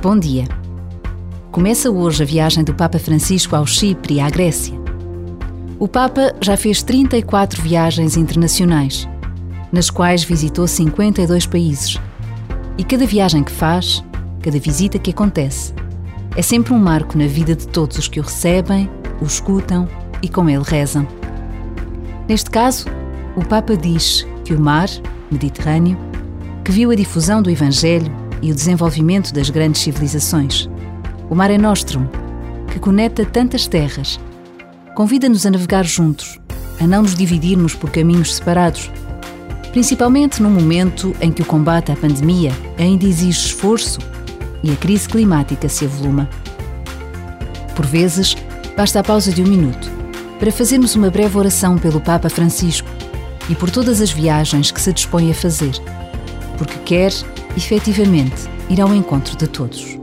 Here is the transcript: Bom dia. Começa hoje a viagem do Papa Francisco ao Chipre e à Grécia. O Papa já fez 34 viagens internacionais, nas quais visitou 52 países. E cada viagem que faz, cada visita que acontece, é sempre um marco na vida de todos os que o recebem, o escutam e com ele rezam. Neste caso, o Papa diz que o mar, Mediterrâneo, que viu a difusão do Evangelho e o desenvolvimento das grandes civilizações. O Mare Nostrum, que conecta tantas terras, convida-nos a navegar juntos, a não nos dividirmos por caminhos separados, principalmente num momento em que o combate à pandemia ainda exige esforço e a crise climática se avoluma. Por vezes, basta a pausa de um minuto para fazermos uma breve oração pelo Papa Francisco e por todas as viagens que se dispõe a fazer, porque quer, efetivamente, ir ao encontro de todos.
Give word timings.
Bom 0.00 0.16
dia. 0.16 0.44
Começa 1.50 1.90
hoje 1.90 2.22
a 2.22 2.26
viagem 2.26 2.62
do 2.62 2.72
Papa 2.72 3.00
Francisco 3.00 3.56
ao 3.56 3.66
Chipre 3.66 4.14
e 4.14 4.20
à 4.20 4.30
Grécia. 4.30 4.72
O 5.76 5.88
Papa 5.88 6.36
já 6.40 6.56
fez 6.56 6.84
34 6.84 7.60
viagens 7.60 8.16
internacionais, 8.16 9.08
nas 9.72 9.90
quais 9.90 10.22
visitou 10.22 10.68
52 10.68 11.46
países. 11.46 11.98
E 12.78 12.84
cada 12.84 13.06
viagem 13.06 13.42
que 13.42 13.50
faz, 13.50 14.04
cada 14.40 14.60
visita 14.60 15.00
que 15.00 15.10
acontece, 15.10 15.74
é 16.36 16.42
sempre 16.42 16.72
um 16.72 16.78
marco 16.78 17.18
na 17.18 17.26
vida 17.26 17.56
de 17.56 17.66
todos 17.66 17.98
os 17.98 18.06
que 18.06 18.20
o 18.20 18.22
recebem, 18.22 18.88
o 19.20 19.24
escutam 19.24 19.88
e 20.22 20.28
com 20.28 20.48
ele 20.48 20.62
rezam. 20.64 21.08
Neste 22.28 22.50
caso, 22.50 22.86
o 23.34 23.44
Papa 23.44 23.76
diz 23.76 24.24
que 24.44 24.54
o 24.54 24.60
mar, 24.60 24.88
Mediterrâneo, 25.28 25.98
que 26.64 26.70
viu 26.70 26.92
a 26.92 26.94
difusão 26.94 27.42
do 27.42 27.50
Evangelho 27.50 28.12
e 28.40 28.50
o 28.50 28.54
desenvolvimento 28.54 29.32
das 29.32 29.50
grandes 29.50 29.82
civilizações. 29.82 30.68
O 31.28 31.34
Mare 31.34 31.58
Nostrum, 31.58 32.06
que 32.72 32.78
conecta 32.78 33.24
tantas 33.24 33.66
terras, 33.66 34.18
convida-nos 34.94 35.46
a 35.46 35.50
navegar 35.50 35.84
juntos, 35.84 36.38
a 36.80 36.86
não 36.86 37.02
nos 37.02 37.14
dividirmos 37.14 37.74
por 37.74 37.90
caminhos 37.90 38.34
separados, 38.34 38.90
principalmente 39.72 40.42
num 40.42 40.50
momento 40.50 41.14
em 41.20 41.30
que 41.30 41.42
o 41.42 41.46
combate 41.46 41.92
à 41.92 41.96
pandemia 41.96 42.52
ainda 42.78 43.04
exige 43.04 43.46
esforço 43.46 43.98
e 44.62 44.70
a 44.70 44.76
crise 44.76 45.08
climática 45.08 45.68
se 45.68 45.84
avoluma. 45.84 46.28
Por 47.74 47.86
vezes, 47.86 48.36
basta 48.76 49.00
a 49.00 49.04
pausa 49.04 49.32
de 49.32 49.42
um 49.42 49.46
minuto 49.46 49.88
para 50.38 50.52
fazermos 50.52 50.94
uma 50.94 51.10
breve 51.10 51.36
oração 51.36 51.76
pelo 51.78 52.00
Papa 52.00 52.28
Francisco 52.28 52.88
e 53.48 53.54
por 53.54 53.70
todas 53.70 54.00
as 54.00 54.10
viagens 54.10 54.70
que 54.70 54.80
se 54.80 54.92
dispõe 54.92 55.30
a 55.30 55.34
fazer, 55.34 55.72
porque 56.56 56.78
quer, 56.84 57.12
efetivamente, 57.58 58.48
ir 58.70 58.80
ao 58.80 58.94
encontro 58.94 59.36
de 59.36 59.48
todos. 59.48 59.98